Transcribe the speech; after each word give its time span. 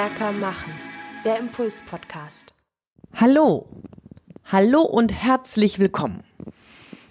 stärker 0.00 0.32
machen. 0.32 0.72
Der 1.26 1.38
Impuls-Podcast. 1.38 2.54
Hallo. 3.14 3.68
Hallo 4.50 4.80
und 4.80 5.12
herzlich 5.12 5.78
willkommen. 5.78 6.22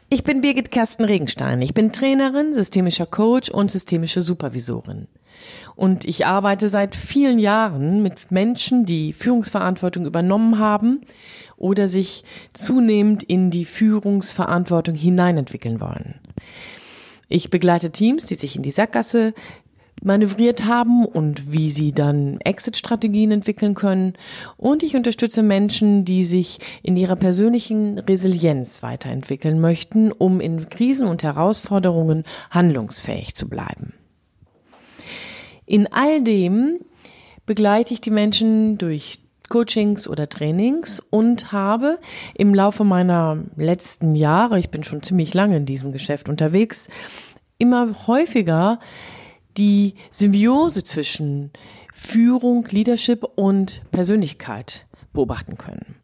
Ich 0.09 0.23
bin 0.23 0.41
Birgit 0.41 0.71
Kersten 0.71 1.03
Regenstein. 1.03 1.61
Ich 1.61 1.75
bin 1.75 1.91
Trainerin, 1.91 2.51
systemischer 2.51 3.05
Coach 3.05 3.51
und 3.51 3.69
systemische 3.69 4.23
Supervisorin. 4.23 5.07
Und 5.75 6.05
ich 6.05 6.25
arbeite 6.25 6.67
seit 6.67 6.95
vielen 6.95 7.37
Jahren 7.37 8.01
mit 8.01 8.31
Menschen, 8.31 8.85
die 8.85 9.13
Führungsverantwortung 9.13 10.07
übernommen 10.07 10.57
haben 10.57 11.01
oder 11.57 11.87
sich 11.87 12.23
zunehmend 12.53 13.21
in 13.21 13.51
die 13.51 13.65
Führungsverantwortung 13.65 14.95
hineinentwickeln 14.95 15.79
wollen. 15.79 16.15
Ich 17.27 17.51
begleite 17.51 17.91
Teams, 17.91 18.25
die 18.25 18.33
sich 18.33 18.55
in 18.55 18.63
die 18.63 18.71
Sackgasse 18.71 19.35
manövriert 20.03 20.65
haben 20.65 21.05
und 21.05 21.51
wie 21.51 21.69
sie 21.69 21.91
dann 21.91 22.39
Exit-Strategien 22.41 23.31
entwickeln 23.31 23.73
können. 23.73 24.13
Und 24.57 24.83
ich 24.83 24.95
unterstütze 24.95 25.43
Menschen, 25.43 26.05
die 26.05 26.23
sich 26.23 26.59
in 26.83 26.95
ihrer 26.95 27.15
persönlichen 27.15 27.99
Resilienz 27.99 28.81
weiterentwickeln 28.83 29.59
möchten, 29.59 30.11
um 30.11 30.39
in 30.39 30.69
Krisen 30.69 31.07
und 31.07 31.23
Herausforderungen 31.23 32.23
handlungsfähig 32.51 33.35
zu 33.35 33.49
bleiben. 33.49 33.93
In 35.65 35.91
all 35.91 36.23
dem 36.23 36.79
begleite 37.45 37.93
ich 37.93 38.01
die 38.01 38.11
Menschen 38.11 38.77
durch 38.77 39.19
Coachings 39.49 40.07
oder 40.07 40.29
Trainings 40.29 40.99
und 40.99 41.51
habe 41.51 41.99
im 42.35 42.53
Laufe 42.53 42.83
meiner 42.83 43.43
letzten 43.55 44.15
Jahre, 44.15 44.59
ich 44.59 44.69
bin 44.69 44.83
schon 44.83 45.03
ziemlich 45.03 45.33
lange 45.33 45.57
in 45.57 45.65
diesem 45.65 45.91
Geschäft 45.91 46.29
unterwegs, 46.29 46.89
immer 47.57 48.07
häufiger 48.07 48.79
die 49.59 49.95
Symbiose 50.09 50.83
zwischen 50.83 51.51
Führung, 51.93 52.65
Leadership 52.71 53.25
und 53.35 53.81
Persönlichkeit 53.91 54.87
beobachten 55.13 55.57
können. 55.57 55.95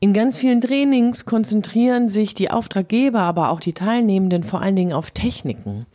In 0.00 0.12
ganz 0.12 0.36
vielen 0.36 0.60
Trainings 0.60 1.26
konzentrieren 1.26 2.08
sich 2.08 2.34
die 2.34 2.50
Auftraggeber, 2.50 3.20
aber 3.20 3.50
auch 3.50 3.60
die 3.60 3.72
Teilnehmenden 3.72 4.42
vor 4.42 4.60
allen 4.60 4.74
Dingen 4.74 4.92
auf 4.92 5.12
Techniken. 5.12 5.86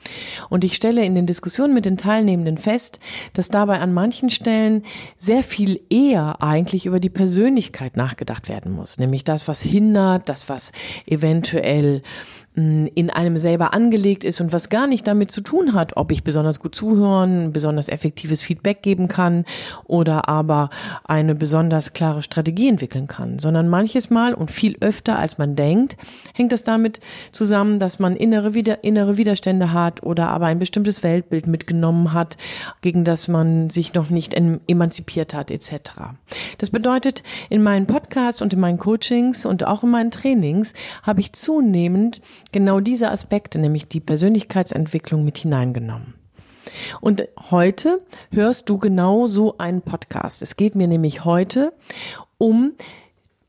Und 0.50 0.64
ich 0.64 0.76
stelle 0.76 1.04
in 1.04 1.14
den 1.14 1.26
Diskussionen 1.26 1.74
mit 1.74 1.84
den 1.84 1.98
Teilnehmenden 1.98 2.58
fest, 2.58 3.02
dass 3.34 3.50
dabei 3.50 3.80
an 3.80 3.94
manchen 3.94 4.30
Stellen 4.30 4.84
sehr 5.18 5.44
viel 5.44 5.82
eher 5.90 6.42
eigentlich 6.42 6.86
über 6.86 7.02
die 7.02 7.10
Persönlichkeit 7.10 7.98
nachgedacht 7.98 8.48
werden 8.48 8.72
muss. 8.72 8.98
Nämlich 8.98 9.26
das, 9.26 9.50
was 9.50 9.62
hindert, 9.62 10.30
das, 10.30 10.48
was 10.48 10.72
eventuell 11.06 12.02
in 12.58 13.12
einem 13.12 13.38
selber 13.38 13.76
angelegt 13.76 14.24
ist 14.24 14.42
und 14.42 14.52
was 14.52 14.70
gar 14.70 14.88
nicht 14.88 15.06
damit 15.06 15.30
zu 15.30 15.42
tun 15.42 15.74
hat, 15.76 15.96
ob 15.96 16.12
ich 16.12 16.24
besonders 16.24 16.60
gut 16.60 16.74
zuhören, 16.74 17.54
besonders 17.54 17.88
effektives 17.88 18.42
Feedback 18.42 18.82
geben 18.82 19.08
kann 19.08 19.46
oder 19.86 20.28
aber 20.28 20.72
eine 21.04 21.36
besonders 21.36 21.94
klare 21.94 22.24
Strategie 22.24 22.68
entwickeln 22.68 23.08
kann, 23.08 23.38
sondern 23.38 23.70
manches 23.70 24.10
Mal 24.10 24.34
und 24.34 24.50
viel 24.50 24.76
öfter 24.80 25.20
als 25.20 25.38
man 25.38 25.56
denkt, 25.56 25.98
hängt 26.34 26.52
das 26.52 26.64
damit 26.64 27.00
zusammen, 27.32 27.78
dass 27.78 28.00
man 28.00 28.16
innere, 28.16 28.50
innere 28.82 29.18
Widerstände 29.18 29.72
hat 29.72 30.02
oder 30.02 30.30
aber 30.30 30.48
ein 30.48 30.58
bestimmtes 30.58 31.04
Weltbild 31.04 31.46
mitgenommen 31.46 32.14
hat, 32.14 32.38
gegen 32.82 33.04
das 33.04 33.28
man 33.28 33.70
sich 33.70 33.94
noch 33.94 34.10
nicht 34.10 34.34
emanzipiert 34.34 35.36
hat 35.36 35.52
etc. 35.52 35.92
Das 36.58 36.72
bedeutet, 36.72 37.22
in 37.52 37.62
meinen 37.62 37.86
Podcasts 37.86 38.42
und 38.42 38.52
in 38.52 38.60
meinen 38.60 38.80
Coachings 38.80 39.46
und 39.46 39.64
auch 39.64 39.84
in 39.84 39.92
meinen 39.92 40.10
Trainings 40.10 40.74
habe 41.04 41.20
ich 41.20 41.34
zunehmend 41.34 42.20
genau 42.52 42.80
diese 42.80 43.12
Aspekte, 43.12 43.60
nämlich 43.60 43.88
die 43.88 44.00
Persönlichkeitsentwicklung 44.00 45.24
mit 45.24 45.38
hineingenommen. 45.38 46.14
Und 47.02 47.28
heute 47.50 48.02
hörst 48.32 48.70
du 48.70 48.78
genau 48.78 49.26
so 49.26 49.58
einen 49.58 49.82
Podcast. 49.82 50.42
Es 50.42 50.56
geht 50.56 50.76
mir 50.76 50.88
nämlich 50.88 51.26
heute 51.26 51.74
um 52.38 52.74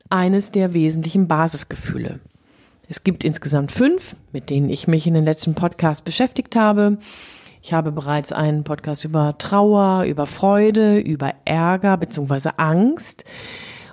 eines 0.09 0.51
der 0.51 0.73
wesentlichen 0.73 1.27
Basisgefühle. 1.27 2.19
Es 2.87 3.03
gibt 3.03 3.23
insgesamt 3.23 3.71
fünf, 3.71 4.15
mit 4.31 4.49
denen 4.49 4.69
ich 4.69 4.87
mich 4.87 5.05
in 5.05 5.13
den 5.13 5.25
letzten 5.25 5.53
Podcast 5.53 6.05
beschäftigt 6.05 6.55
habe. 6.55 6.97
Ich 7.61 7.73
habe 7.73 7.91
bereits 7.91 8.31
einen 8.31 8.63
Podcast 8.63 9.05
über 9.05 9.37
Trauer, 9.37 10.05
über 10.05 10.25
Freude, 10.25 10.97
über 10.97 11.33
Ärger 11.45 11.97
bzw. 11.97 12.51
Angst 12.57 13.25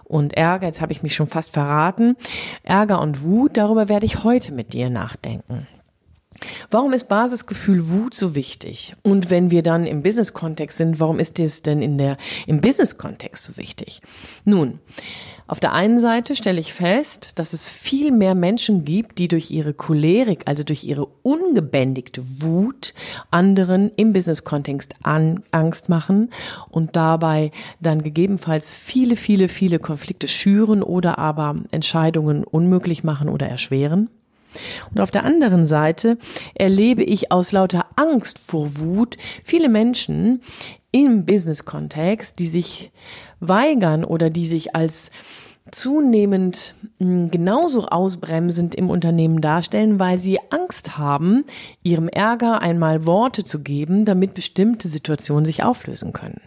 und 0.09 0.37
Ärger, 0.37 0.67
jetzt 0.67 0.81
habe 0.81 0.93
ich 0.93 1.03
mich 1.03 1.15
schon 1.15 1.27
fast 1.27 1.53
verraten, 1.53 2.17
Ärger 2.62 3.00
und 3.00 3.22
Wut, 3.22 3.56
darüber 3.56 3.89
werde 3.89 4.06
ich 4.06 4.25
heute 4.25 4.53
mit 4.53 4.72
dir 4.72 4.91
nachdenken. 4.91 5.67
Warum 6.71 6.93
ist 6.93 7.09
Basisgefühl 7.09 7.89
Wut 7.89 8.15
so 8.15 8.35
wichtig? 8.35 8.95
Und 9.03 9.31
wenn 9.31 9.51
wir 9.51 9.63
dann 9.63 9.87
im 9.87 10.03
Business-Kontext 10.03 10.79
sind, 10.79 11.01
warum 11.01 11.19
ist 11.19 11.39
es 11.39 11.63
denn 11.63 11.83
in 11.83 11.99
der, 11.99 12.17
im 12.47 12.61
Business-Kontext 12.61 13.45
so 13.45 13.57
wichtig? 13.57 14.01
Nun, 14.45 14.81
auf 15.49 15.61
der 15.61 15.73
einen 15.75 16.01
Seite 16.01 16.35
stelle 16.35 16.59
ich 16.59 16.73
fest, 16.73 17.39
dass 17.39 17.53
es 17.53 17.69
viel 17.69 18.11
mehr 18.11 18.35
Menschen 18.35 18.85
gibt, 18.85 19.19
die 19.19 19.29
durch 19.29 19.53
ihre 19.53 19.75
Cholerik, 19.75 20.43
also 20.47 20.65
durch 20.65 20.83
ihre 20.83 21.07
ungebändigte 21.23 22.21
Wut 22.43 22.95
anderen 23.31 23.93
im 23.97 24.13
Business-Kontext 24.13 24.95
Angst 25.05 25.89
machen 25.89 26.31
und 26.69 26.97
dabei 26.97 27.53
dann 27.81 28.03
gegebenenfalls 28.03 28.75
viele, 28.75 29.15
viele, 29.15 29.49
viele 29.49 29.79
Konflikte 29.79 30.27
schüren 30.27 30.83
oder 30.83 31.19
aber 31.19 31.55
Entscheidungen 31.71 32.43
unmöglich 32.43 33.05
machen 33.05 33.29
oder 33.29 33.49
erschweren. 33.49 34.11
Und 34.94 35.00
auf 35.00 35.11
der 35.11 35.25
anderen 35.25 35.67
Seite 35.67 36.19
erlebe 36.55 37.03
ich 37.03 37.33
aus 37.33 37.53
lauter 37.53 37.87
Angst 37.97 38.39
vor 38.39 38.78
Wut 38.78 39.17
viele 39.44 39.69
Menschen 39.69 40.41
im 40.93 41.27
Business-Kontext, 41.27 42.39
die 42.39 42.47
sich 42.47 42.93
weigern 43.41 44.05
oder 44.05 44.31
die 44.31 44.47
sich 44.47 44.75
als 44.75 45.11
zunehmend 45.71 46.75
hm, 46.99 47.31
genauso 47.31 47.87
ausbremsend 47.87 48.75
im 48.75 48.91
Unternehmen 48.91 49.41
darstellen, 49.41 49.99
weil 49.99 50.19
sie 50.19 50.39
Angst 50.50 50.97
haben, 50.97 51.45
ihrem 51.83 52.09
Ärger 52.09 52.62
einmal 52.62 53.05
Worte 53.05 53.45
zu 53.45 53.61
geben, 53.61 54.05
damit 54.05 54.34
bestimmte 54.34 54.89
Situationen 54.89 55.45
sich 55.45 55.65
auflösen 55.65 56.12
können. 56.12 56.41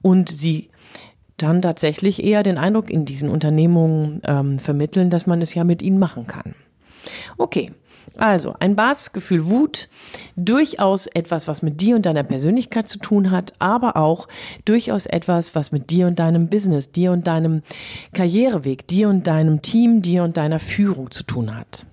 Und 0.00 0.28
sie 0.28 0.70
dann 1.36 1.60
tatsächlich 1.60 2.24
eher 2.24 2.42
den 2.42 2.56
Eindruck 2.56 2.90
in 2.90 3.04
diesen 3.04 3.28
Unternehmungen 3.28 4.22
ähm, 4.24 4.58
vermitteln, 4.58 5.10
dass 5.10 5.26
man 5.26 5.42
es 5.42 5.54
ja 5.54 5.64
mit 5.64 5.82
ihnen 5.82 5.98
machen 5.98 6.26
kann. 6.26 6.54
Okay, 7.36 7.72
also 8.16 8.54
ein 8.60 8.76
Basisgefühl 8.76 9.46
Wut, 9.46 9.88
durchaus 10.36 11.06
etwas, 11.06 11.48
was 11.48 11.62
mit 11.62 11.80
dir 11.80 11.96
und 11.96 12.06
deiner 12.06 12.22
Persönlichkeit 12.22 12.88
zu 12.88 12.98
tun 12.98 13.30
hat, 13.30 13.54
aber 13.58 13.96
auch 13.96 14.28
durchaus 14.64 15.06
etwas, 15.06 15.54
was 15.54 15.72
mit 15.72 15.90
dir 15.90 16.06
und 16.06 16.18
deinem 16.18 16.48
Business, 16.48 16.92
dir 16.92 17.12
und 17.12 17.26
deinem 17.26 17.62
Karriereweg, 18.14 18.86
dir 18.86 19.08
und 19.08 19.26
deinem 19.26 19.60
Team, 19.62 20.02
dir 20.02 20.24
und 20.24 20.36
deiner 20.36 20.58
Führung 20.58 21.10
zu 21.10 21.24
tun 21.24 21.54
hat. 21.54 21.86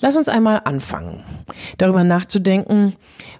Lass 0.00 0.16
uns 0.16 0.28
einmal 0.28 0.62
anfangen, 0.64 1.24
darüber 1.78 2.04
nachzudenken, 2.04 2.94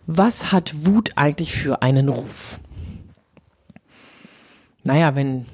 was 0.07 0.51
hat 0.51 0.87
Wut 0.87 1.13
eigentlich 1.15 1.53
für 1.53 1.83
einen 1.83 2.09
Ruf? 2.09 2.59
Naja, 4.83 5.15
wenn 5.15 5.47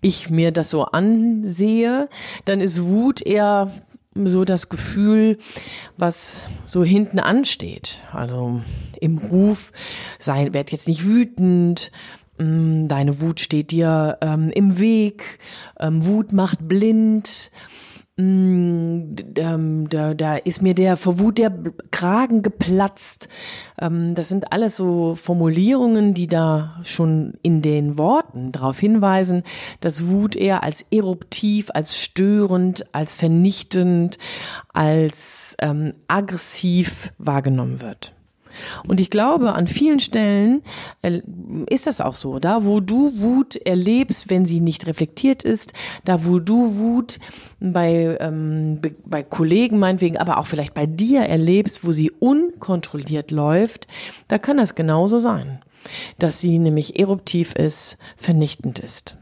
ich 0.00 0.30
mir 0.30 0.52
das 0.52 0.70
so 0.70 0.84
ansehe, 0.84 2.08
dann 2.44 2.60
ist 2.60 2.82
Wut 2.84 3.20
eher 3.20 3.72
so 4.26 4.44
das 4.44 4.68
Gefühl, 4.68 5.38
was 5.96 6.46
so 6.66 6.82
hinten 6.82 7.18
ansteht. 7.18 7.98
Also 8.12 8.62
im 9.00 9.18
Ruf, 9.18 9.72
sei, 10.18 10.52
werd 10.52 10.72
jetzt 10.72 10.88
nicht 10.88 11.04
wütend, 11.04 11.92
mm, 12.38 12.88
deine 12.88 13.20
Wut 13.20 13.40
steht 13.40 13.70
dir 13.70 14.18
ähm, 14.20 14.50
im 14.50 14.78
Weg, 14.78 15.38
ähm, 15.78 16.06
Wut 16.06 16.32
macht 16.32 16.66
blind, 16.66 17.50
da, 18.20 20.14
da 20.14 20.36
ist 20.36 20.60
mir 20.60 20.74
der 20.74 20.96
vor 20.96 21.20
Wut 21.20 21.38
der 21.38 21.52
Kragen 21.92 22.42
geplatzt. 22.42 23.28
Ähm, 23.80 24.16
das 24.16 24.28
sind 24.28 24.50
alles 24.52 24.76
so 24.76 25.14
Formulierungen, 25.14 26.14
die 26.14 26.26
da 26.26 26.80
schon 26.82 27.34
in 27.42 27.62
den 27.62 27.96
Worten 27.96 28.50
darauf 28.50 28.80
hinweisen, 28.80 29.44
dass 29.80 30.08
Wut 30.08 30.34
eher 30.34 30.64
als 30.64 30.84
eruptiv, 30.90 31.70
als 31.72 31.96
störend, 31.96 32.86
als 32.92 33.14
vernichtend, 33.14 34.18
als 34.72 35.56
ähm, 35.60 35.92
aggressiv 36.08 37.12
wahrgenommen 37.18 37.80
wird. 37.80 38.17
Und 38.86 39.00
ich 39.00 39.10
glaube, 39.10 39.52
an 39.52 39.66
vielen 39.66 40.00
Stellen 40.00 40.62
äh, 41.02 41.20
ist 41.68 41.86
das 41.86 42.00
auch 42.00 42.14
so. 42.14 42.38
Da, 42.38 42.64
wo 42.64 42.80
du 42.80 43.12
Wut 43.16 43.56
erlebst, 43.56 44.30
wenn 44.30 44.46
sie 44.46 44.60
nicht 44.60 44.86
reflektiert 44.86 45.44
ist, 45.44 45.72
da, 46.04 46.24
wo 46.24 46.38
du 46.38 46.76
Wut 46.76 47.18
bei, 47.60 48.16
ähm, 48.20 48.80
bei 49.04 49.22
Kollegen 49.22 49.78
meinetwegen, 49.78 50.16
aber 50.16 50.38
auch 50.38 50.46
vielleicht 50.46 50.74
bei 50.74 50.86
dir 50.86 51.22
erlebst, 51.22 51.84
wo 51.84 51.92
sie 51.92 52.10
unkontrolliert 52.10 53.30
läuft, 53.30 53.86
da 54.28 54.38
kann 54.38 54.56
das 54.56 54.74
genauso 54.74 55.18
sein. 55.18 55.60
Dass 56.18 56.40
sie 56.40 56.58
nämlich 56.58 56.98
eruptiv 56.98 57.54
ist, 57.54 57.98
vernichtend 58.16 58.78
ist. 58.78 59.16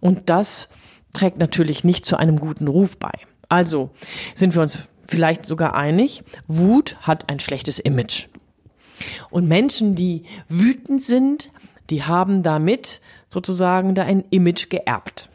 Und 0.00 0.30
das 0.30 0.68
trägt 1.12 1.38
natürlich 1.38 1.84
nicht 1.84 2.04
zu 2.04 2.16
einem 2.16 2.38
guten 2.38 2.68
Ruf 2.68 2.98
bei. 2.98 3.12
Also 3.48 3.90
sind 4.34 4.54
wir 4.54 4.62
uns 4.62 4.78
vielleicht 5.06 5.46
sogar 5.46 5.74
einig, 5.74 6.24
Wut 6.46 6.96
hat 7.02 7.28
ein 7.28 7.38
schlechtes 7.38 7.78
Image. 7.78 8.28
Und 9.30 9.48
Menschen, 9.48 9.94
die 9.94 10.24
wütend 10.48 11.02
sind, 11.02 11.50
die 11.90 12.04
haben 12.04 12.42
damit 12.42 13.00
sozusagen 13.28 13.94
da 13.94 14.02
ein 14.02 14.24
Image 14.30 14.70
geerbt. 14.70 15.28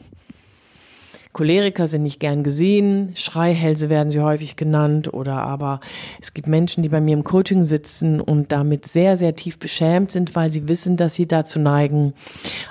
Choleriker 1.38 1.86
sind 1.86 2.02
nicht 2.02 2.20
gern 2.20 2.42
gesehen, 2.42 3.12
Schreihälse 3.14 3.92
werden 3.92 4.10
sie 4.10 4.22
häufig 4.22 4.56
genannt 4.56 5.14
oder 5.14 5.44
aber 5.44 5.82
es 6.20 6.34
gibt 6.34 6.48
Menschen, 6.48 6.82
die 6.82 6.90
bei 6.90 7.00
mir 7.00 7.14
im 7.14 7.24
Coaching 7.24 7.64
sitzen 7.64 8.20
und 8.20 8.52
damit 8.52 8.88
sehr, 8.88 9.18
sehr 9.18 9.36
tief 9.36 9.60
beschämt 9.60 10.12
sind, 10.12 10.36
weil 10.36 10.52
sie 10.52 10.68
wissen, 10.68 10.98
dass 10.98 11.14
sie 11.14 11.28
dazu 11.28 11.60
neigen. 11.60 12.14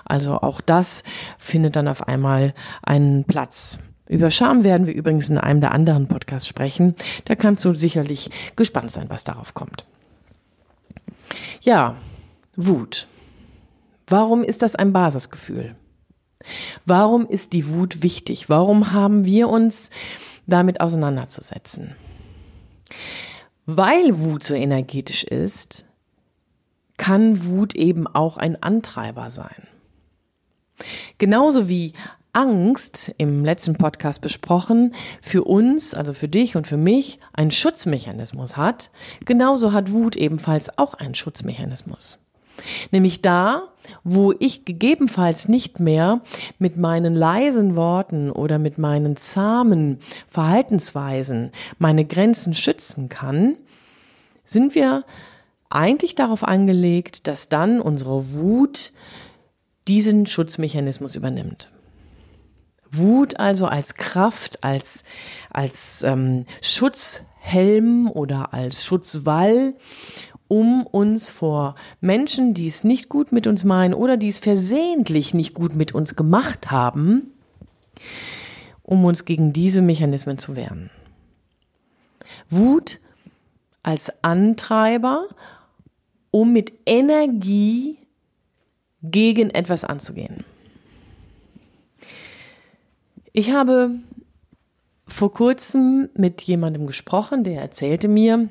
Also 0.04 0.32
auch 0.32 0.60
das 0.60 1.04
findet 1.38 1.76
dann 1.76 1.86
auf 1.86 2.08
einmal 2.08 2.54
einen 2.82 3.22
Platz. 3.22 3.78
Über 4.08 4.32
Scham 4.32 4.64
werden 4.64 4.88
wir 4.88 4.94
übrigens 4.94 5.28
in 5.28 5.38
einem 5.38 5.60
der 5.60 5.70
anderen 5.70 6.08
Podcasts 6.08 6.48
sprechen. 6.48 6.96
Da 7.24 7.36
kannst 7.36 7.64
du 7.64 7.72
sicherlich 7.72 8.30
gespannt 8.56 8.90
sein, 8.90 9.06
was 9.08 9.22
darauf 9.22 9.54
kommt. 9.54 9.84
Ja, 11.60 11.96
Wut. 12.56 13.08
Warum 14.06 14.42
ist 14.42 14.62
das 14.62 14.76
ein 14.76 14.92
Basisgefühl? 14.92 15.74
Warum 16.84 17.26
ist 17.26 17.52
die 17.52 17.72
Wut 17.72 18.02
wichtig? 18.02 18.48
Warum 18.48 18.92
haben 18.92 19.24
wir 19.24 19.48
uns 19.48 19.90
damit 20.46 20.80
auseinanderzusetzen? 20.80 21.96
Weil 23.66 24.20
Wut 24.20 24.44
so 24.44 24.54
energetisch 24.54 25.24
ist, 25.24 25.86
kann 26.96 27.44
Wut 27.44 27.74
eben 27.74 28.06
auch 28.06 28.36
ein 28.36 28.62
Antreiber 28.62 29.30
sein. 29.30 29.66
Genauso 31.18 31.68
wie 31.68 31.94
Angst 32.36 33.14
im 33.16 33.46
letzten 33.46 33.76
Podcast 33.76 34.20
besprochen, 34.20 34.94
für 35.22 35.44
uns, 35.44 35.94
also 35.94 36.12
für 36.12 36.28
dich 36.28 36.54
und 36.54 36.66
für 36.66 36.76
mich, 36.76 37.18
einen 37.32 37.50
Schutzmechanismus 37.50 38.58
hat, 38.58 38.90
genauso 39.24 39.72
hat 39.72 39.90
Wut 39.90 40.16
ebenfalls 40.16 40.78
auch 40.78 40.92
einen 40.92 41.14
Schutzmechanismus. 41.14 42.18
Nämlich 42.90 43.22
da, 43.22 43.68
wo 44.04 44.34
ich 44.38 44.66
gegebenenfalls 44.66 45.48
nicht 45.48 45.80
mehr 45.80 46.20
mit 46.58 46.76
meinen 46.76 47.14
leisen 47.14 47.74
Worten 47.74 48.30
oder 48.30 48.58
mit 48.58 48.76
meinen 48.76 49.16
zahmen 49.16 49.98
Verhaltensweisen 50.28 51.52
meine 51.78 52.04
Grenzen 52.04 52.52
schützen 52.52 53.08
kann, 53.08 53.56
sind 54.44 54.74
wir 54.74 55.04
eigentlich 55.70 56.14
darauf 56.14 56.44
angelegt, 56.44 57.28
dass 57.28 57.48
dann 57.48 57.80
unsere 57.80 58.34
Wut 58.34 58.92
diesen 59.88 60.26
Schutzmechanismus 60.26 61.16
übernimmt. 61.16 61.70
Wut 62.96 63.38
also 63.38 63.66
als 63.66 63.94
Kraft, 63.94 64.62
als, 64.64 65.04
als 65.50 66.02
ähm, 66.02 66.46
Schutzhelm 66.60 68.10
oder 68.10 68.52
als 68.52 68.84
Schutzwall 68.84 69.74
um 70.48 70.86
uns 70.86 71.28
vor 71.28 71.74
Menschen, 72.00 72.54
die 72.54 72.68
es 72.68 72.84
nicht 72.84 73.08
gut 73.08 73.32
mit 73.32 73.46
uns 73.46 73.64
meinen 73.64 73.94
oder 73.94 74.16
die 74.16 74.28
es 74.28 74.38
versehentlich 74.38 75.34
nicht 75.34 75.54
gut 75.54 75.74
mit 75.74 75.94
uns 75.94 76.14
gemacht 76.14 76.70
haben, 76.70 77.32
um 78.82 79.04
uns 79.04 79.24
gegen 79.24 79.52
diese 79.52 79.82
Mechanismen 79.82 80.38
zu 80.38 80.54
wehren. 80.54 80.90
Wut 82.48 83.00
als 83.82 84.12
Antreiber, 84.22 85.26
um 86.30 86.52
mit 86.52 86.72
Energie 86.86 87.98
gegen 89.02 89.50
etwas 89.50 89.84
anzugehen. 89.84 90.44
Ich 93.38 93.52
habe 93.52 93.90
vor 95.06 95.30
kurzem 95.30 96.08
mit 96.14 96.40
jemandem 96.40 96.86
gesprochen, 96.86 97.44
der 97.44 97.60
erzählte 97.60 98.08
mir, 98.08 98.48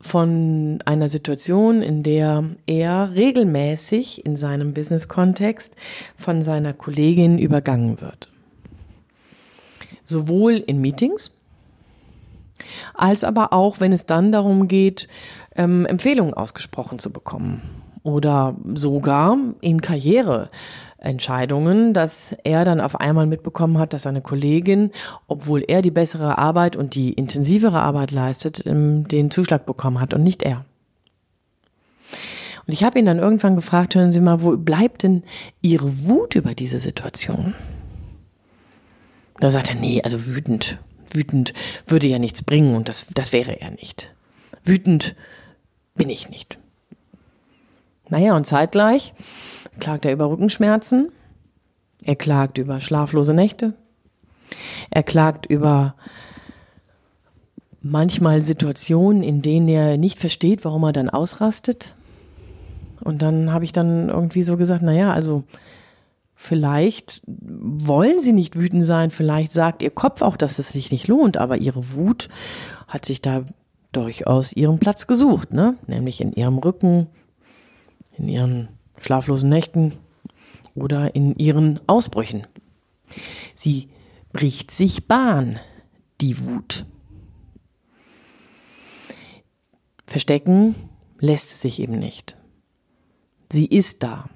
von 0.00 0.82
einer 0.86 1.10
Situation, 1.10 1.82
in 1.82 2.02
der 2.02 2.44
er 2.64 3.12
regelmäßig 3.14 4.24
in 4.24 4.36
seinem 4.36 4.72
Business-Kontext 4.72 5.76
von 6.16 6.40
seiner 6.40 6.72
Kollegin 6.72 7.38
übergangen 7.38 8.00
wird. 8.00 8.30
Sowohl 10.04 10.54
in 10.54 10.80
Meetings, 10.80 11.32
als 12.94 13.24
aber 13.24 13.52
auch, 13.52 13.78
wenn 13.80 13.92
es 13.92 14.06
dann 14.06 14.32
darum 14.32 14.68
geht, 14.68 15.06
ähm, 15.54 15.84
Empfehlungen 15.84 16.32
ausgesprochen 16.32 16.98
zu 16.98 17.10
bekommen 17.10 17.60
oder 18.04 18.56
sogar 18.72 19.36
in 19.60 19.82
Karriere 19.82 20.48
Entscheidungen, 20.98 21.94
dass 21.94 22.34
er 22.42 22.64
dann 22.64 22.80
auf 22.80 23.00
einmal 23.00 23.26
mitbekommen 23.26 23.78
hat, 23.78 23.92
dass 23.92 24.02
seine 24.02 24.20
Kollegin, 24.20 24.90
obwohl 25.28 25.62
er 25.66 25.80
die 25.80 25.92
bessere 25.92 26.38
Arbeit 26.38 26.74
und 26.74 26.94
die 26.94 27.12
intensivere 27.12 27.80
Arbeit 27.80 28.10
leistet, 28.10 28.66
ähm, 28.66 29.06
den 29.06 29.30
Zuschlag 29.30 29.64
bekommen 29.64 30.00
hat 30.00 30.12
und 30.12 30.24
nicht 30.24 30.42
er. 30.42 30.64
Und 32.66 32.72
ich 32.72 32.82
habe 32.82 32.98
ihn 32.98 33.06
dann 33.06 33.18
irgendwann 33.18 33.56
gefragt, 33.56 33.94
hören 33.94 34.12
Sie 34.12 34.20
mal, 34.20 34.42
wo 34.42 34.56
bleibt 34.56 35.04
denn 35.04 35.22
Ihre 35.62 36.06
Wut 36.06 36.34
über 36.34 36.54
diese 36.54 36.80
Situation? 36.80 37.54
Da 39.40 39.50
sagt 39.50 39.70
er, 39.70 39.76
nee, 39.76 40.02
also 40.02 40.26
wütend. 40.26 40.78
Wütend 41.10 41.54
würde 41.86 42.08
ja 42.08 42.18
nichts 42.18 42.42
bringen 42.42 42.74
und 42.74 42.88
das, 42.88 43.06
das 43.14 43.32
wäre 43.32 43.60
er 43.60 43.70
nicht. 43.70 44.12
Wütend 44.64 45.14
bin 45.94 46.10
ich 46.10 46.28
nicht. 46.28 46.58
Naja, 48.10 48.34
und 48.36 48.46
zeitgleich 48.46 49.14
klagt 49.78 50.04
er 50.04 50.12
über 50.12 50.30
Rückenschmerzen, 50.30 51.10
er 52.04 52.16
klagt 52.16 52.58
über 52.58 52.80
schlaflose 52.80 53.34
Nächte, 53.34 53.74
er 54.90 55.02
klagt 55.02 55.46
über 55.46 55.94
manchmal 57.80 58.42
Situationen, 58.42 59.22
in 59.22 59.42
denen 59.42 59.68
er 59.68 59.96
nicht 59.96 60.18
versteht, 60.18 60.64
warum 60.64 60.84
er 60.84 60.92
dann 60.92 61.10
ausrastet. 61.10 61.94
Und 63.00 63.22
dann 63.22 63.52
habe 63.52 63.64
ich 63.64 63.72
dann 63.72 64.08
irgendwie 64.08 64.42
so 64.42 64.56
gesagt, 64.56 64.82
na 64.82 64.92
ja, 64.92 65.12
also 65.12 65.44
vielleicht 66.34 67.22
wollen 67.26 68.20
sie 68.20 68.32
nicht 68.32 68.56
wütend 68.56 68.84
sein, 68.84 69.10
vielleicht 69.10 69.52
sagt 69.52 69.82
ihr 69.82 69.90
Kopf 69.90 70.22
auch, 70.22 70.36
dass 70.36 70.58
es 70.58 70.70
sich 70.70 70.90
nicht 70.90 71.08
lohnt, 71.08 71.36
aber 71.36 71.56
ihre 71.58 71.94
Wut 71.94 72.28
hat 72.86 73.04
sich 73.04 73.22
da 73.22 73.44
durchaus 73.92 74.52
ihren 74.52 74.78
Platz 74.78 75.06
gesucht, 75.06 75.52
ne? 75.52 75.76
Nämlich 75.86 76.20
in 76.20 76.32
ihrem 76.32 76.58
Rücken, 76.58 77.06
in 78.16 78.28
ihren 78.28 78.68
schlaflosen 79.00 79.48
Nächten 79.48 79.92
oder 80.74 81.14
in 81.14 81.34
ihren 81.36 81.80
Ausbrüchen. 81.86 82.46
Sie 83.54 83.88
bricht 84.32 84.70
sich 84.70 85.06
Bahn, 85.06 85.58
die 86.20 86.38
Wut. 86.40 86.84
Verstecken 90.06 90.74
lässt 91.18 91.60
sich 91.60 91.80
eben 91.80 91.98
nicht. 91.98 92.36
Sie 93.50 93.66
ist 93.66 94.02
da. 94.02 94.28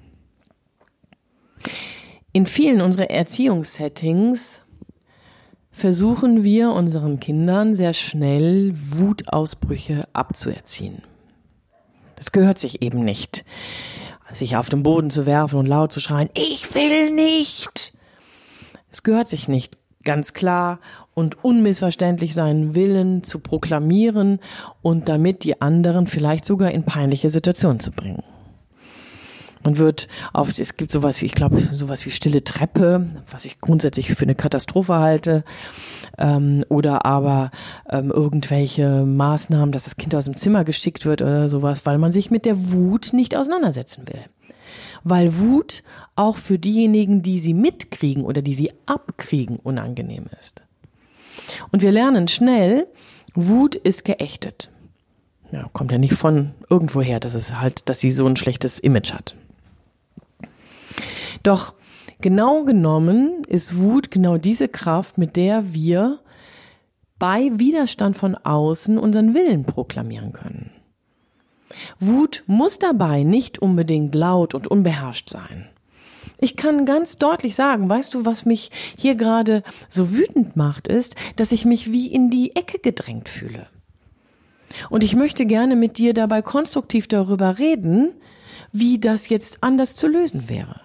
In 2.33 2.47
vielen 2.47 2.81
unserer 2.81 3.11
Erziehungssettings 3.11 4.63
versuchen 5.71 6.45
wir 6.45 6.73
unseren 6.73 7.21
Kindern 7.21 7.75
sehr 7.75 7.95
schnell 7.95 8.73
Wutausbrüche 8.75 10.09
abzuerziehen. 10.13 11.03
Das 12.17 12.33
gehört 12.33 12.59
sich 12.59 12.83
eben 12.83 13.05
nicht 13.05 13.45
sich 14.33 14.57
auf 14.57 14.69
den 14.69 14.83
Boden 14.83 15.11
zu 15.11 15.27
werfen 15.27 15.59
und 15.59 15.67
laut 15.67 15.93
zu 15.93 16.01
schreien, 16.01 16.31
ich 16.35 16.75
will 16.75 17.11
nicht. 17.13 17.93
Es 18.91 19.03
gehört 19.03 19.29
sich 19.29 19.49
nicht, 19.49 19.79
ganz 20.05 20.33
klar 20.35 20.81
und 21.15 21.45
unmissverständlich 21.45 22.35
seinen 22.35 22.75
Willen 22.75 23.23
zu 23.23 23.39
proklamieren 23.39 24.41
und 24.83 25.09
damit 25.09 25.45
die 25.45 25.61
anderen 25.61 26.07
vielleicht 26.07 26.45
sogar 26.45 26.71
in 26.71 26.85
peinliche 26.85 27.31
Situationen 27.31 27.81
zu 27.81 27.93
bringen. 27.93 28.23
Man 29.65 29.79
wird 29.79 30.09
auf, 30.33 30.59
es 30.59 30.77
gibt 30.77 30.91
sowas, 30.91 31.23
ich 31.23 31.33
glaube, 31.33 31.61
sowas 31.73 32.05
wie 32.07 32.11
stille 32.11 32.45
Treppe, 32.45 33.07
was 33.31 33.45
ich 33.45 33.61
grundsätzlich 33.61 34.13
für 34.13 34.25
eine 34.25 34.35
Katastrophe 34.35 34.95
halte, 34.95 35.45
ähm, 36.19 36.65
oder 36.69 37.07
aber 37.07 37.51
ähm, 37.89 38.11
irgendwelche 38.11 39.05
Maßnahmen, 39.05 39.73
dass 39.73 39.85
das 39.85 39.97
Kind 39.97 40.15
aus 40.15 40.25
dem 40.25 40.37
Zimmer 40.37 40.65
geschickt 40.65 41.07
wird 41.07 41.23
oder 41.23 41.49
sowas, 41.49 41.87
weil 41.87 41.99
man 41.99 42.13
sich 42.13 42.31
mit 42.31 42.45
der 42.45 42.73
Wut 42.73 43.13
nicht 43.13 43.37
auseinandersetzen 43.37 44.07
will. 44.09 44.21
Weil 45.05 45.39
Wut 45.39 45.83
auch 46.15 46.37
für 46.37 46.59
diejenigen, 46.59 47.23
die 47.23 47.39
sie 47.39 47.55
mitkriegen 47.55 48.25
oder 48.25 48.43
die 48.43 48.55
sie 48.55 48.73
abkriegen, 48.87 49.57
unangenehm 49.57 50.27
ist. 50.39 50.63
Und 51.71 51.83
wir 51.83 51.93
lernen 51.93 52.29
schnell, 52.29 52.87
Wut 53.35 53.75
ist 53.75 54.05
geächtet. 54.05 54.71
Ja, 55.51 55.69
kommt 55.73 55.93
ja 55.93 55.99
nicht 55.99 56.15
von 56.15 56.53
irgendwoher, 56.71 57.21
dass 57.21 57.35
es 57.35 57.59
halt, 57.61 57.89
dass 57.89 58.01
sie 58.01 58.11
so 58.11 58.27
ein 58.27 58.37
schlechtes 58.37 58.79
Image 58.79 59.13
hat. 59.13 59.37
Doch 61.43 61.75
genau 62.21 62.65
genommen 62.65 63.45
ist 63.47 63.79
Wut 63.79 64.11
genau 64.11 64.39
diese 64.39 64.69
Kraft, 64.69 65.19
mit 65.19 65.37
der 65.37 65.75
wir 65.75 66.21
bei 67.19 67.51
Widerstand 67.55 68.17
von 68.17 68.35
außen 68.35 68.99
unseren 68.99 69.35
Willen 69.35 69.65
proklamieren 69.65 70.33
können. 70.33 70.71
Wut 72.01 72.43
muss 72.47 72.79
dabei 72.79 73.23
nicht 73.23 73.61
unbedingt 73.61 74.15
laut 74.15 74.55
und 74.55 74.67
unbeherrscht 74.69 75.31
sein. 75.31 75.69
Ich 76.39 76.57
kann 76.57 76.87
ganz 76.87 77.19
deutlich 77.19 77.55
sagen, 77.55 77.89
weißt 77.89 78.15
du, 78.15 78.25
was 78.25 78.45
mich 78.45 78.71
hier 78.99 79.15
gerade 79.15 79.63
so 79.89 80.13
wütend 80.13 80.57
macht, 80.57 80.89
ist, 80.89 81.15
dass 81.37 81.53
ich 81.53 81.65
mich 81.65 81.93
wie 81.93 82.09
in 82.09 82.31
die 82.31 82.57
Ecke 82.57 82.79
gedrängt 82.79 83.29
fühle. 83.29 83.69
Und 84.91 85.05
ich 85.05 85.15
möchte 85.15 85.47
gerne 85.47 85.77
mit 85.77 85.99
dir 85.99 86.15
dabei 86.15 86.43
konstruktiv 86.43 87.07
darüber 87.07 87.59
reden, 87.59 88.13
wie 88.73 88.99
das 88.99 89.29
jetzt 89.29 89.63
anders 89.63 89.95
zu 89.95 90.09
lösen 90.09 90.49
wäre. 90.49 90.81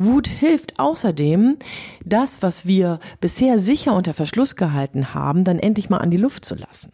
Wut 0.00 0.28
hilft 0.28 0.78
außerdem, 0.78 1.58
das, 2.04 2.42
was 2.42 2.66
wir 2.66 3.00
bisher 3.20 3.58
sicher 3.58 3.94
unter 3.94 4.14
Verschluss 4.14 4.56
gehalten 4.56 5.12
haben, 5.12 5.44
dann 5.44 5.58
endlich 5.58 5.90
mal 5.90 5.98
an 5.98 6.10
die 6.10 6.16
Luft 6.16 6.44
zu 6.44 6.54
lassen. 6.54 6.90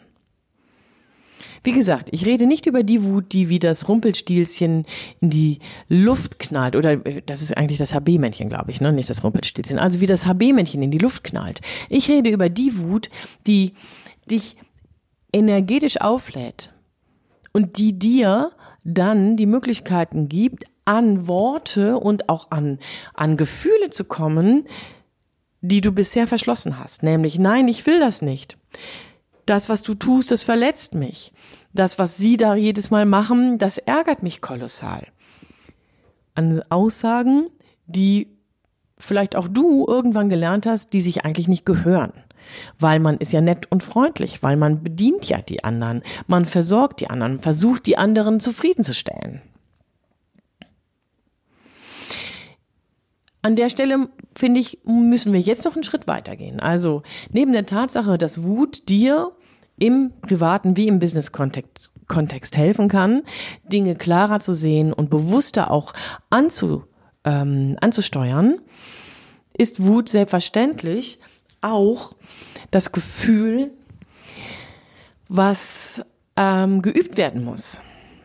Wie 1.63 1.73
gesagt, 1.73 2.09
ich 2.13 2.27
rede 2.27 2.47
nicht 2.47 2.67
über 2.67 2.83
die 2.83 3.05
Wut, 3.05 3.33
die 3.33 3.49
wie 3.49 3.59
das 3.59 3.89
Rumpelstilzchen 3.89 4.87
in 5.21 5.31
die 5.31 5.61
Luft 5.89 6.39
knallt. 6.39 6.77
Oder 6.77 7.05
äh, 7.07 7.23
das 7.25 7.43
ist 7.43 7.57
eigentlich 7.57 7.79
das 7.79 7.95
HB-Männchen, 7.95 8.49
glaube 8.49 8.71
ich, 8.71 8.81
ne? 8.81 8.93
nicht 8.93 9.11
das 9.11 9.25
Rumpelstilzchen. 9.25 9.79
Also 9.79 10.01
wie 10.01 10.07
das 10.07 10.27
HB-Männchen 10.27 10.83
in 10.83 10.91
die 10.91 10.99
Luft 10.99 11.25
knallt. 11.25 11.61
Ich 11.89 12.09
rede 12.09 12.31
über 12.31 12.49
die 12.49 12.79
Wut, 12.79 13.09
die 13.47 13.73
dich 14.31 14.57
energetisch 15.33 16.01
auflädt 16.01 16.73
und 17.53 17.79
die 17.79 17.99
dir 17.99 18.53
dann 18.85 19.37
die 19.37 19.47
Möglichkeiten 19.47 20.29
gibt, 20.29 20.65
an 20.87 21.29
Worte 21.29 21.99
und 21.99 22.31
auch 22.31 22.51
an, 22.51 22.79
an 23.13 23.37
Gefühle 23.37 23.91
zu 23.91 24.05
kommen, 24.05 24.67
die 25.61 25.81
du 25.83 25.93
bisher 25.93 26.27
verschlossen 26.27 26.79
hast. 26.79 27.03
Nämlich, 27.03 27.39
nein, 27.39 27.69
ich 27.69 27.85
will 27.87 28.01
das 28.01 28.23
nicht. 28.23 28.57
Das, 29.45 29.69
was 29.69 29.83
du 29.83 29.95
tust, 29.95 30.31
das 30.31 30.43
verletzt 30.43 30.95
mich. 30.95 31.33
Das, 31.75 31.99
was 31.99 32.17
sie 32.17 32.37
da 32.37 32.55
jedes 32.55 32.91
Mal 32.91 33.05
machen, 33.05 33.59
das 33.59 33.79
ärgert 33.79 34.23
mich 34.23 34.41
kolossal. 34.41 35.07
An 36.35 36.63
Aussagen, 36.69 37.49
die 37.87 38.29
vielleicht 38.99 39.37
auch 39.37 39.49
du 39.49 39.87
irgendwann 39.87 40.31
gelernt 40.31 40.67
hast, 40.67 40.93
die 40.93 41.01
sich 41.01 41.25
eigentlich 41.25 41.49
nicht 41.49 41.67
gehören. 41.67 42.13
Weil 42.79 43.01
man 43.01 43.19
ist 43.19 43.33
ja 43.33 43.41
nett 43.41 43.71
und 43.71 43.83
freundlich, 43.83 44.43
weil 44.43 44.57
man 44.57 44.83
bedient 44.83 45.29
ja 45.29 45.43
die 45.43 45.65
anderen, 45.65 46.03
man 46.29 46.47
versorgt 46.47 47.01
die 47.01 47.11
anderen, 47.11 47.39
versucht 47.39 47.87
die 47.87 47.99
anderen 47.99 48.39
zufriedenzustellen. 48.41 49.43
An 53.47 53.55
der 53.55 53.71
Stelle, 53.71 54.09
finde 54.35 54.59
ich, 54.59 54.81
müssen 54.85 55.33
wir 55.33 55.39
jetzt 55.39 55.65
noch 55.65 55.77
einen 55.77 55.85
Schritt 55.85 56.09
weitergehen. 56.09 56.59
Also 56.59 57.05
neben 57.31 57.53
der 57.53 57.65
Tatsache, 57.65 58.19
dass 58.19 58.43
Wut 58.43 58.89
dir 58.89 59.31
im 59.79 60.11
privaten 60.21 60.77
wie 60.77 60.89
im 60.89 60.99
Business-Kontext 60.99 61.93
Kontext 62.09 62.57
helfen 62.57 62.89
kann, 62.89 63.23
Dinge 63.63 63.95
klarer 63.95 64.41
zu 64.41 64.53
sehen 64.53 64.93
und 64.93 65.11
bewusster 65.11 65.71
auch 65.71 65.93
anzu, 66.29 66.83
ähm, 67.25 67.77
anzusteuern, 67.81 68.59
ist 69.57 69.87
Wut 69.87 70.09
selbstverständlich 70.09 71.21
auch 71.61 72.17
das 72.73 72.91
Gefühl, 72.91 73.71
was 75.29 76.03
ähm, 76.35 76.83
geübt 76.83 77.17
werden 77.17 77.45
muss 77.45 77.81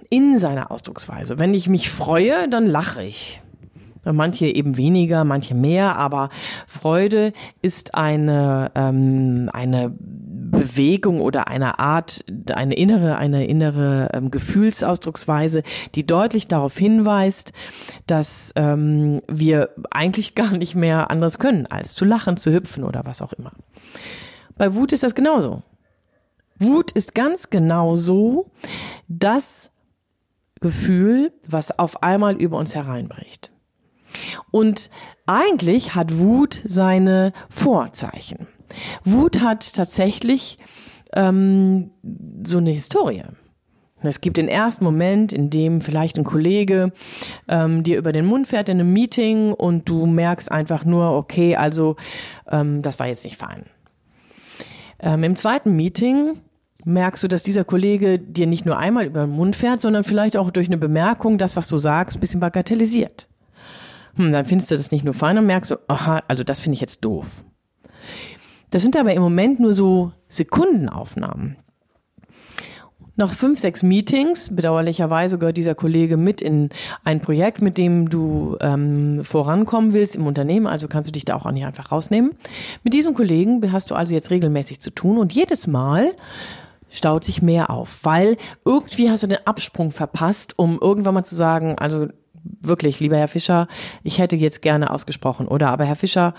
in 0.09 0.39
seiner 0.39 0.71
Ausdrucksweise. 0.71 1.37
Wenn 1.37 1.53
ich 1.53 1.69
mich 1.69 1.91
freue, 1.91 2.49
dann 2.49 2.65
lache 2.65 3.03
ich. 3.03 3.43
Manche 4.03 4.47
eben 4.47 4.77
weniger, 4.77 5.23
manche 5.23 5.53
mehr, 5.53 5.95
aber 5.97 6.29
Freude 6.67 7.33
ist 7.61 7.93
eine, 7.93 8.71
ähm, 8.73 9.49
eine 9.53 9.93
Bewegung 10.51 11.21
oder 11.21 11.47
eine 11.47 11.79
Art, 11.79 12.25
eine 12.51 12.75
innere, 12.75 13.17
eine 13.17 13.45
innere 13.45 14.09
ähm, 14.13 14.31
Gefühlsausdrucksweise, 14.31 15.63
die 15.95 16.05
deutlich 16.05 16.47
darauf 16.47 16.77
hinweist, 16.77 17.53
dass 18.05 18.51
ähm, 18.55 19.21
wir 19.27 19.69
eigentlich 19.89 20.35
gar 20.35 20.51
nicht 20.51 20.75
mehr 20.75 21.09
anderes 21.09 21.39
können, 21.39 21.67
als 21.67 21.93
zu 21.93 22.05
lachen, 22.05 22.37
zu 22.37 22.51
hüpfen 22.51 22.83
oder 22.83 23.05
was 23.05 23.21
auch 23.21 23.33
immer. 23.33 23.51
Bei 24.57 24.75
Wut 24.75 24.91
ist 24.91 25.03
das 25.03 25.15
genauso. 25.15 25.63
Wut 26.59 26.91
ist 26.91 27.15
ganz 27.15 27.49
genauso 27.49 28.51
das 29.07 29.71
Gefühl, 30.59 31.33
was 31.47 31.79
auf 31.79 32.03
einmal 32.03 32.35
über 32.35 32.57
uns 32.57 32.75
hereinbricht. 32.75 33.51
Und 34.51 34.89
eigentlich 35.25 35.95
hat 35.95 36.17
Wut 36.17 36.61
seine 36.65 37.33
Vorzeichen. 37.49 38.47
Wut 39.03 39.41
hat 39.41 39.73
tatsächlich 39.73 40.57
ähm, 41.13 41.91
so 42.43 42.57
eine 42.57 42.71
Historie. 42.71 43.23
Es 44.03 44.21
gibt 44.21 44.37
den 44.37 44.47
ersten 44.47 44.83
Moment, 44.83 45.31
in 45.31 45.49
dem 45.49 45.81
vielleicht 45.81 46.17
ein 46.17 46.23
Kollege 46.23 46.91
ähm, 47.47 47.83
dir 47.83 47.97
über 47.97 48.11
den 48.11 48.25
Mund 48.25 48.47
fährt 48.47 48.67
in 48.69 48.79
einem 48.79 48.91
Meeting 48.93 49.53
und 49.53 49.87
du 49.87 50.07
merkst 50.07 50.51
einfach 50.51 50.85
nur, 50.85 51.11
okay, 51.11 51.55
also 51.55 51.97
ähm, 52.49 52.81
das 52.81 52.99
war 52.99 53.07
jetzt 53.07 53.23
nicht 53.23 53.37
fein. 53.37 53.65
Ähm, 54.99 55.23
Im 55.23 55.35
zweiten 55.35 55.75
Meeting 55.75 56.39
merkst 56.83 57.23
du, 57.23 57.27
dass 57.27 57.43
dieser 57.43 57.63
Kollege 57.63 58.17
dir 58.17 58.47
nicht 58.47 58.65
nur 58.65 58.77
einmal 58.77 59.05
über 59.05 59.25
den 59.25 59.35
Mund 59.35 59.55
fährt, 59.55 59.81
sondern 59.81 60.03
vielleicht 60.03 60.35
auch 60.35 60.49
durch 60.49 60.67
eine 60.67 60.79
Bemerkung 60.79 61.37
das, 61.37 61.55
was 61.55 61.67
du 61.67 61.77
sagst, 61.77 62.17
ein 62.17 62.21
bisschen 62.21 62.39
bagatellisiert. 62.39 63.27
Hm, 64.21 64.31
dann 64.31 64.45
findest 64.45 64.69
du 64.69 64.75
das 64.75 64.91
nicht 64.91 65.03
nur 65.03 65.15
fein 65.15 65.37
und 65.39 65.47
merkst 65.47 65.71
du, 65.71 65.75
aha, 65.87 66.21
also 66.27 66.43
das 66.43 66.59
finde 66.59 66.75
ich 66.75 66.81
jetzt 66.81 67.03
doof. 67.03 67.43
Das 68.69 68.83
sind 68.83 68.95
aber 68.95 69.13
im 69.13 69.21
Moment 69.21 69.59
nur 69.59 69.73
so 69.73 70.11
Sekundenaufnahmen. 70.27 71.57
Nach 73.15 73.33
fünf, 73.33 73.59
sechs 73.59 73.83
Meetings, 73.83 74.55
bedauerlicherweise 74.55 75.37
gehört 75.37 75.57
dieser 75.57 75.75
Kollege 75.75 76.17
mit 76.17 76.41
in 76.41 76.69
ein 77.03 77.19
Projekt, 77.19 77.61
mit 77.61 77.77
dem 77.77 78.09
du 78.09 78.57
ähm, 78.61 79.23
vorankommen 79.23 79.93
willst 79.93 80.15
im 80.15 80.27
Unternehmen, 80.27 80.67
also 80.67 80.87
kannst 80.87 81.09
du 81.09 81.11
dich 81.11 81.25
da 81.25 81.35
auch 81.35 81.49
nicht 81.51 81.65
einfach 81.65 81.91
rausnehmen. 81.91 82.31
Mit 82.83 82.93
diesem 82.93 83.13
Kollegen 83.15 83.71
hast 83.71 83.91
du 83.91 83.95
also 83.95 84.13
jetzt 84.13 84.29
regelmäßig 84.29 84.79
zu 84.81 84.91
tun 84.91 85.17
und 85.17 85.33
jedes 85.33 85.67
Mal 85.67 86.11
staut 86.89 87.23
sich 87.23 87.41
mehr 87.41 87.69
auf, 87.69 87.99
weil 88.03 88.37
irgendwie 88.65 89.09
hast 89.09 89.23
du 89.23 89.27
den 89.27 89.45
Absprung 89.45 89.91
verpasst, 89.91 90.57
um 90.57 90.77
irgendwann 90.79 91.15
mal 91.15 91.23
zu 91.23 91.35
sagen, 91.35 91.77
also 91.77 92.07
wirklich, 92.61 92.99
lieber 92.99 93.17
Herr 93.17 93.27
Fischer, 93.27 93.67
ich 94.03 94.19
hätte 94.19 94.35
jetzt 94.35 94.61
gerne 94.61 94.91
ausgesprochen. 94.91 95.47
Oder 95.47 95.69
aber 95.69 95.85
Herr 95.85 95.95
Fischer, 95.95 96.33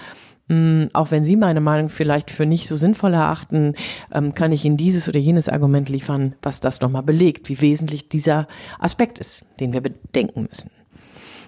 mh, 0.49 0.55
hm, 0.57 0.91
auch 0.93 1.11
wenn 1.11 1.25
Sie 1.25 1.37
meine 1.37 1.61
Meinung 1.61 1.89
vielleicht 1.89 2.31
für 2.31 2.47
nicht 2.47 2.69
so 2.69 2.77
sinnvoll 2.77 3.15
erachten, 3.15 3.75
ähm, 4.13 4.35
kann 4.35 4.53
ich 4.53 4.65
Ihnen 4.65 4.77
dieses 4.77 5.09
oder 5.09 5.19
jenes 5.19 5.49
Argument 5.49 5.89
liefern, 5.89 6.35
was 6.43 6.61
das 6.61 6.81
nochmal 6.81 7.03
belegt, 7.03 7.49
wie 7.49 7.61
wesentlich 7.61 8.09
dieser 8.09 8.47
Aspekt 8.79 9.19
ist, 9.19 9.45
den 9.61 9.73
wir 9.73 9.81
bedenken 9.81 10.43
müssen. 10.43 10.71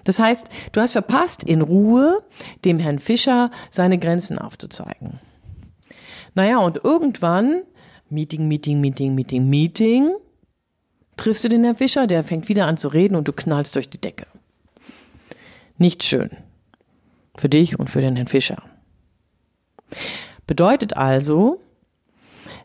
Das 0.05 0.19
heißt, 0.19 0.47
du 0.71 0.81
hast 0.81 0.91
verpasst, 0.91 1.43
in 1.43 1.61
Ruhe 1.61 2.21
dem 2.63 2.79
Herrn 2.79 2.99
Fischer 2.99 3.49
seine 3.71 3.97
Grenzen 3.97 4.37
aufzuzeigen. 4.37 5.19
Naja, 6.35 6.59
und 6.59 6.83
irgendwann, 6.83 7.63
Meeting, 8.09 8.47
Meeting, 8.47 8.79
Meeting, 8.79 9.15
Meeting, 9.15 9.49
Meeting, 9.49 10.11
triffst 11.17 11.43
du 11.43 11.49
den 11.49 11.63
Herrn 11.63 11.75
Fischer, 11.75 12.07
der 12.07 12.23
fängt 12.23 12.47
wieder 12.49 12.67
an 12.67 12.77
zu 12.77 12.89
reden 12.89 13.15
und 13.15 13.27
du 13.27 13.33
knallst 13.33 13.75
durch 13.75 13.89
die 13.89 13.99
Decke. 13.99 14.27
Nicht 15.77 16.03
schön. 16.03 16.29
Für 17.37 17.49
dich 17.49 17.77
und 17.79 17.89
für 17.89 18.01
den 18.01 18.15
Herrn 18.15 18.27
Fischer. 18.27 18.63
Bedeutet 20.47 20.95
also, 20.95 21.61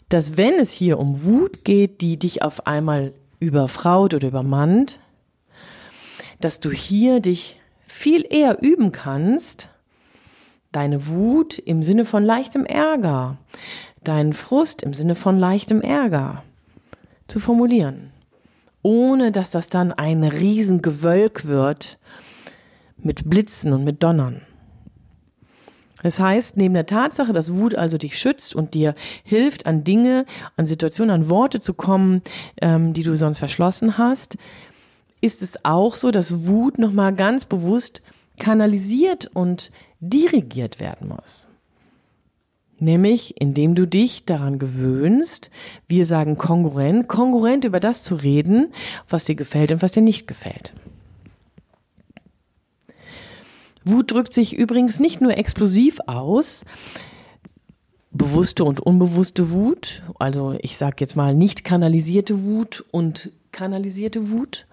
dass 0.09 0.37
wenn 0.37 0.55
es 0.55 0.73
hier 0.73 0.99
um 0.99 1.25
Wut 1.25 1.65
geht, 1.65 2.01
die 2.01 2.19
dich 2.19 2.43
auf 2.43 2.67
einmal 2.67 3.15
überfraut 3.39 4.15
oder 4.15 4.29
übermannt, 4.29 5.01
dass 6.41 6.61
du 6.61 6.71
hier 6.71 7.21
dich 7.21 7.61
viel 7.87 8.25
eher 8.29 8.63
üben 8.63 8.93
kannst, 8.93 9.71
deine 10.73 11.07
Wut 11.07 11.59
im 11.59 11.83
Sinne 11.83 12.05
von 12.05 12.25
leichtem 12.25 12.65
Ärger, 12.65 13.39
deinen 14.05 14.33
Frust 14.33 14.83
im 14.83 14.95
Sinne 14.95 15.15
von 15.15 15.39
leichtem 15.39 15.81
Ärger 15.81 16.43
zu 17.29 17.41
formulieren, 17.41 18.13
ohne 18.83 19.33
dass 19.33 19.51
das 19.51 19.69
dann 19.69 19.93
ein 19.93 20.25
Riesengewölk 20.25 21.47
wird, 21.47 21.99
mit 23.05 23.29
Blitzen 23.29 23.73
und 23.73 23.85
mit 23.85 24.03
Donnern. 24.03 24.43
Das 26.03 26.19
heißt, 26.19 26.57
neben 26.57 26.75
der 26.75 26.87
Tatsache, 26.87 27.33
dass 27.33 27.55
Wut 27.55 27.75
also 27.75 27.99
dich 27.99 28.19
schützt 28.19 28.55
und 28.55 28.75
dir 28.75 28.95
hilft, 29.23 29.67
an 29.67 29.85
Dinge, 29.85 30.25
an 30.57 30.67
Situationen, 30.67 31.15
an 31.15 31.29
Worte 31.29 31.61
zu 31.61 31.75
kommen, 31.75 32.23
ähm, 32.61 32.95
die 32.95 33.03
du 33.03 33.17
sonst 33.17 33.39
verschlossen 33.39 33.99
hast, 33.99 34.39
ist 35.21 35.43
es 35.43 35.65
auch 35.65 35.97
so, 35.97 36.11
dass 36.11 36.47
Wut 36.47 36.79
nochmal 36.79 37.15
ganz 37.15 37.45
bewusst 37.45 38.03
kanalisiert 38.39 39.31
und 39.35 39.71
dirigiert 40.01 40.81
werden 40.81 41.09
muss. 41.09 41.47
Nämlich, 42.79 43.39
indem 43.39 43.75
du 43.75 43.87
dich 43.87 44.25
daran 44.25 44.59
gewöhnst, 44.59 45.51
wir 45.87 46.07
sagen 46.07 46.39
kongruent, 46.39 47.09
kongruent 47.09 47.67
über 47.67 47.79
das 47.79 48.03
zu 48.03 48.15
reden, 48.15 48.73
was 49.07 49.27
dir 49.27 49.35
gefällt 49.35 49.71
und 49.71 49.83
was 49.83 49.93
dir 49.93 50.01
nicht 50.01 50.27
gefällt. 50.27 50.73
Wut 53.85 54.13
drückt 54.13 54.33
sich 54.33 54.57
übrigens 54.57 55.01
nicht 55.01 55.21
nur 55.21 55.37
explosiv 55.37 56.01
aus, 56.07 56.65
bewusste 58.11 58.65
und 58.65 58.81
unbewusste 58.81 59.51
Wut, 59.51 60.03
also 60.19 60.57
ich 60.61 60.77
sage 60.77 60.97
jetzt 61.01 61.17
mal 61.17 61.35
nicht 61.35 61.65
kanalisierte 61.65 62.43
Wut 62.43 62.85
und 62.91 63.31
kanalisierte 63.53 64.31
Wut, 64.31 64.67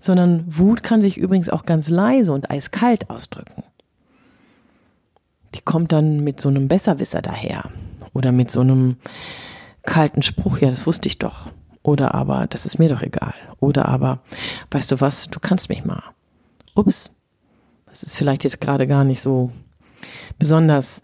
sondern 0.00 0.44
Wut 0.46 0.82
kann 0.82 1.00
sich 1.00 1.16
übrigens 1.16 1.48
auch 1.48 1.64
ganz 1.64 1.88
leise 1.88 2.32
und 2.32 2.50
eiskalt 2.50 3.10
ausdrücken. 3.10 3.62
Die 5.54 5.60
kommt 5.60 5.92
dann 5.92 6.24
mit 6.24 6.40
so 6.40 6.48
einem 6.48 6.68
Besserwisser 6.68 7.22
daher 7.22 7.64
oder 8.12 8.32
mit 8.32 8.50
so 8.50 8.60
einem 8.60 8.96
kalten 9.82 10.22
Spruch, 10.22 10.58
ja, 10.58 10.68
das 10.68 10.86
wusste 10.86 11.08
ich 11.08 11.18
doch. 11.18 11.46
Oder 11.82 12.14
aber, 12.14 12.46
das 12.48 12.66
ist 12.66 12.78
mir 12.78 12.88
doch 12.88 13.00
egal. 13.00 13.34
Oder 13.60 13.86
aber, 13.86 14.20
weißt 14.70 14.92
du 14.92 15.00
was, 15.00 15.28
du 15.28 15.40
kannst 15.40 15.70
mich 15.70 15.84
mal. 15.84 16.02
Ups, 16.74 17.10
das 17.90 18.02
ist 18.02 18.16
vielleicht 18.16 18.44
jetzt 18.44 18.60
gerade 18.60 18.86
gar 18.86 19.04
nicht 19.04 19.20
so 19.20 19.50
besonders 20.38 21.02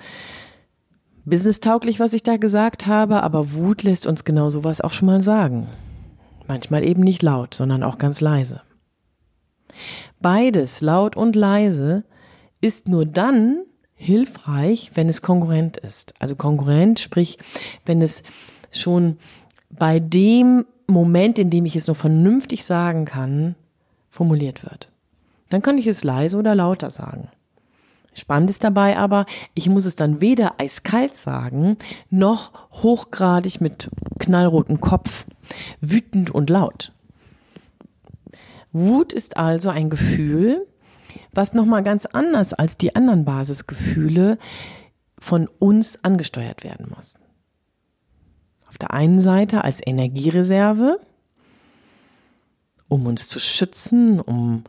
businesstauglich, 1.25 2.01
was 2.01 2.13
ich 2.13 2.23
da 2.23 2.37
gesagt 2.37 2.87
habe, 2.87 3.23
aber 3.23 3.55
Wut 3.55 3.83
lässt 3.83 4.07
uns 4.07 4.25
genau 4.25 4.51
sowas 4.51 4.81
auch 4.81 4.93
schon 4.93 5.07
mal 5.07 5.23
sagen. 5.23 5.69
Manchmal 6.47 6.85
eben 6.85 7.03
nicht 7.03 7.23
laut, 7.23 7.55
sondern 7.55 7.83
auch 7.83 7.99
ganz 7.99 8.21
leise. 8.21 8.61
Beides, 10.21 10.81
laut 10.81 11.17
und 11.17 11.35
leise, 11.35 12.05
ist 12.61 12.89
nur 12.89 13.07
dann 13.07 13.65
hilfreich, 13.95 14.93
wenn 14.95 15.09
es 15.09 15.23
konkurrent 15.23 15.77
ist. 15.77 16.15
Also 16.19 16.37
konkurrent, 16.37 16.99
sprich, 16.99 17.39
wenn 17.87 18.03
es 18.03 18.23
schon 18.71 19.17
bei 19.71 20.01
dem 20.01 20.67
Moment, 20.87 21.39
in 21.39 21.51
dem 21.51 21.65
ich 21.65 21.77
es 21.77 21.87
nur 21.87 21.97
vernünftig 21.97 22.65
sagen 22.65 23.05
kann, 23.05 23.55
formuliert 24.11 24.63
wird. 24.63 24.91
Dann 25.55 25.63
kann 25.63 25.79
ich 25.79 25.87
es 25.87 26.03
leise 26.03 26.37
oder 26.37 26.57
lauter 26.57 26.91
sagen. 26.91 27.29
Spannend 28.13 28.51
ist 28.51 28.65
dabei 28.65 28.99
aber, 28.99 29.25
ich 29.55 29.69
muss 29.69 29.85
es 29.85 29.95
dann 29.95 30.21
weder 30.21 30.55
eiskalt 30.59 31.15
sagen, 31.15 31.77
noch 32.11 32.51
hochgradig 32.73 33.61
mit 33.61 33.89
knallrotem 34.19 34.81
Kopf, 34.81 35.27
wütend 35.81 36.33
und 36.33 36.51
laut. 36.51 36.93
Wut 38.73 39.13
ist 39.13 39.37
also 39.37 39.69
ein 39.69 39.91
Gefühl, 39.91 40.67
was 41.33 41.55
nochmal 41.55 41.85
ganz 41.85 42.05
anders 42.05 42.53
als 42.53 42.77
die 42.77 42.97
anderen 42.97 43.25
Basisgefühle 43.25 44.39
von 45.21 45.47
uns 45.61 46.03
angesteuert 46.03 46.65
werden 46.65 46.93
muss. 46.93 47.21
Auf 48.69 48.77
der 48.77 48.93
einen 48.93 49.21
Seite 49.21 49.63
als 49.63 49.81
Energiereserve, 49.87 50.99
um 52.89 53.07
uns 53.07 53.29
zu 53.29 53.39
schützen, 53.39 54.21
um 54.21 54.65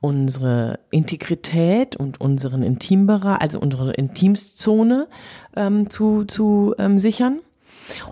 unsere 0.00 0.78
Integrität 0.90 1.96
und 1.96 2.20
unseren 2.20 2.62
Intimbereich, 2.62 3.40
also 3.40 3.60
unsere 3.60 3.92
Intimszone 3.92 5.08
ähm, 5.54 5.90
zu, 5.90 6.24
zu 6.24 6.74
ähm, 6.78 6.98
sichern. 6.98 7.40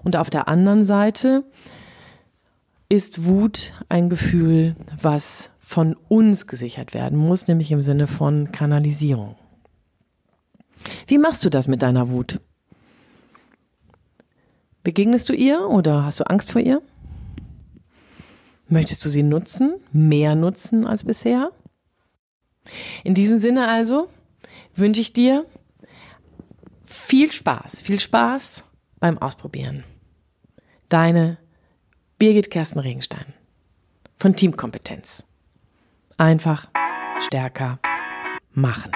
Und 0.02 0.16
auf 0.16 0.30
der 0.30 0.48
anderen 0.48 0.84
Seite 0.84 1.44
ist 2.88 3.24
Wut 3.24 3.72
ein 3.88 4.08
Gefühl, 4.08 4.76
was 5.00 5.50
von 5.58 5.96
uns 6.08 6.46
gesichert 6.46 6.94
werden 6.94 7.18
muss, 7.18 7.48
nämlich 7.48 7.72
im 7.72 7.80
Sinne 7.80 8.06
von 8.06 8.52
Kanalisierung. 8.52 9.36
Wie 11.06 11.18
machst 11.18 11.44
du 11.44 11.50
das 11.50 11.66
mit 11.68 11.82
deiner 11.82 12.10
Wut? 12.10 12.40
Begegnest 14.82 15.28
du 15.30 15.32
ihr 15.32 15.66
oder 15.68 16.04
hast 16.04 16.20
du 16.20 16.24
Angst 16.24 16.52
vor 16.52 16.60
ihr? 16.60 16.82
Möchtest 18.68 19.04
du 19.04 19.08
sie 19.08 19.22
nutzen, 19.22 19.74
mehr 19.92 20.34
nutzen 20.34 20.86
als 20.86 21.04
bisher? 21.04 21.52
In 23.02 23.14
diesem 23.14 23.38
Sinne 23.38 23.68
also 23.68 24.08
wünsche 24.74 25.02
ich 25.02 25.12
dir 25.12 25.46
viel 26.84 27.30
Spaß, 27.30 27.82
viel 27.82 28.00
Spaß 28.00 28.64
beim 28.98 29.18
Ausprobieren. 29.18 29.84
Deine 30.88 31.38
Birgit 32.18 32.50
Kersten 32.50 32.78
Regenstein 32.78 33.34
von 34.16 34.34
Teamkompetenz. 34.34 35.24
Einfach 36.16 36.70
stärker 37.18 37.78
machen. 38.52 38.92